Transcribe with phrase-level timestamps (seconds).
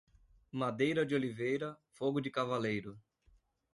[0.51, 2.99] Madeira de oliveira, fogo de cavaleiro.